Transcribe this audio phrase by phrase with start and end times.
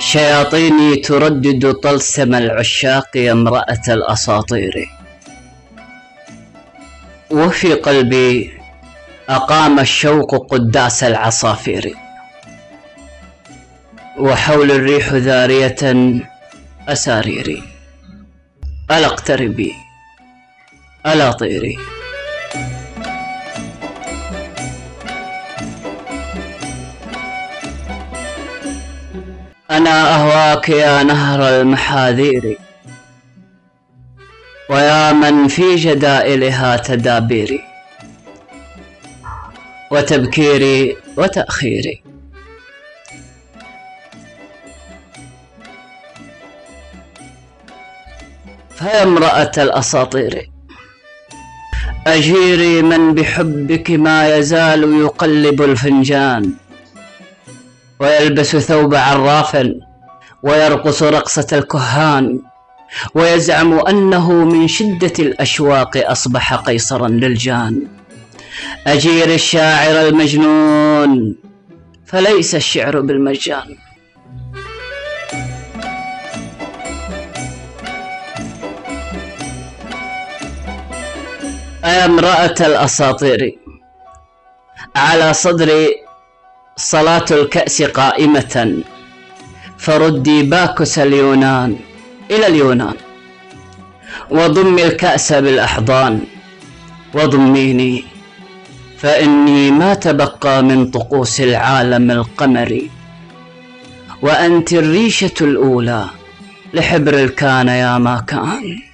[0.00, 4.90] شياطيني تردد طلسم العشاق يا امرأة الأساطير.
[7.30, 8.52] وفي قلبي
[9.28, 11.94] أقام الشوق قداس العصافير.
[14.18, 15.76] وحول الريح ذارية
[16.88, 17.62] أساريري.
[18.90, 19.72] ألا اقتربي
[21.06, 21.76] ألا طيري.
[29.70, 32.58] أنا أهواك يا نهر المحاذير.
[34.70, 37.60] ويا من في جدائلها تدابيري.
[39.90, 42.02] وتبكيري وتأخيري.
[48.74, 50.50] فيا امرأة الأساطير.
[52.06, 56.54] أجيري من بحبك ما يزال يقلب الفنجان.
[58.00, 59.68] ويلبس ثوب عراف
[60.42, 62.42] ويرقص رقصة الكهان
[63.14, 67.86] ويزعم أنه من شدة الأشواق أصبح قيصرا للجان.
[68.86, 71.36] أجير الشاعر المجنون
[72.06, 73.76] فليس الشعر بالمجان.
[81.84, 83.58] أيا امرأة الأساطير
[84.96, 86.09] على صدري
[86.80, 88.82] صلاة الكأس قائمة.
[89.78, 91.76] فردي باكس اليونان
[92.30, 92.94] إلى اليونان.
[94.30, 96.20] وضمي الكأس بالأحضان.
[97.14, 98.04] وضميني.
[98.98, 102.90] فإني ما تبقى من طقوس العالم القمري
[104.22, 106.06] وأنت الريشة الأولى
[106.74, 108.89] لحبر الكان يا ما كان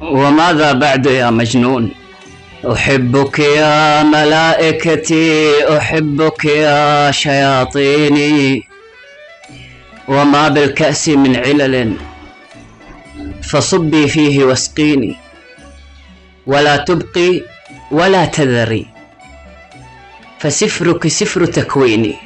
[0.00, 1.90] وماذا بعد يا مجنون؟
[2.72, 8.62] أحبك يا ملائكتي أحبك يا شياطيني.
[10.08, 11.96] وما بالكأس من علل
[13.42, 15.16] فصبي فيه واسقيني.
[16.46, 17.42] ولا تبقي
[17.90, 18.86] ولا تذري
[20.38, 22.16] فسفرك سفر تكويني.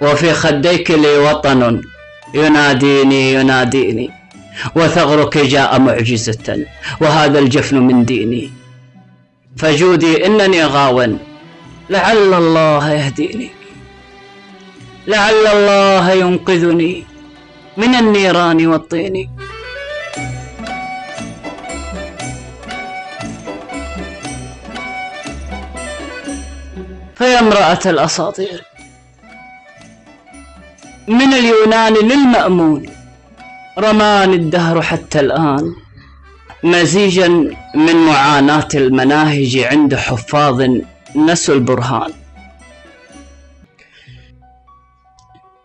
[0.00, 1.82] وفي خديك لي وطن
[2.34, 4.17] يناديني يناديني.
[4.74, 6.66] وثغرك جاء معجزة.
[7.00, 8.50] وهذا الجفن من ديني.
[9.56, 11.18] فجودي إنني غاو
[11.90, 13.50] لعل الله يهديني.
[15.06, 17.04] لعل الله ينقذني
[17.76, 19.30] من النيران والطين.
[27.16, 28.62] فيا امرأة الأساطير.
[31.08, 32.97] من اليونان للمأمون.
[33.78, 35.74] رماني الدهر حتى الآن.
[36.64, 37.28] مزيجا
[37.74, 40.62] من معاناة المناهج عند حفاظ
[41.16, 42.12] نسوا البرهان.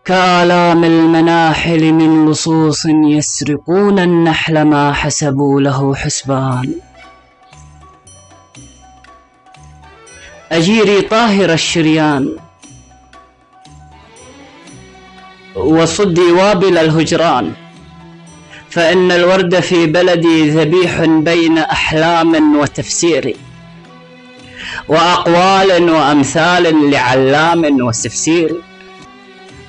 [0.04, 6.74] كآلام المناحل من لصوص يسرقون النحل ما حسبوا له حسبان.
[10.52, 12.36] أجيري طاهر الشريان.
[15.56, 17.63] وصدي وابل الهجران.
[18.74, 23.36] فإن الورد في بلدي ذبيح بين أحلام وتفسير
[24.88, 28.54] وأقوال وأمثال لعلام وسفسير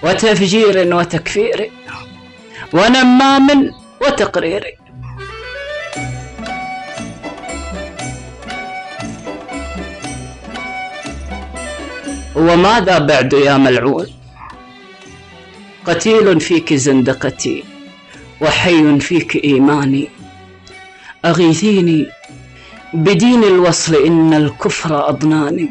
[0.04, 1.72] وتفجير وتكفير
[2.74, 3.72] ونمام
[4.02, 4.64] وتقرير.
[12.36, 14.08] وماذا بعد يا ملعون؟
[15.86, 17.75] قتيل فيك زندقتي
[18.46, 20.10] وحي فيك إيماني.
[21.26, 22.06] أغيثيني
[22.94, 25.70] بدين الوصل إن الكفر أضناني.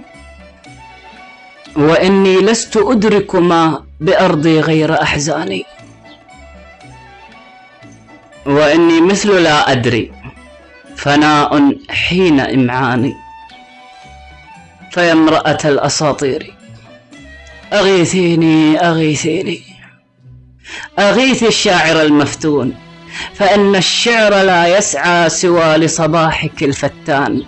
[1.77, 5.65] وإني لست أدرك ما بأرضي غير أحزاني.
[8.47, 10.13] وإني مثل لا أدري
[10.97, 13.15] فناء حين إمعاني.
[14.91, 16.55] فيا امرأة الأساطير
[17.73, 19.74] أغيثيني أغيثيني.
[20.99, 22.75] أغيث الشاعر المفتون
[23.35, 27.43] فإن الشعر لا يسعى سوى لصباحك الفتان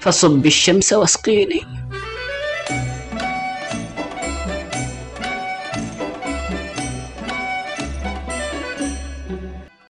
[0.00, 1.62] فصب الشمس واسقيني.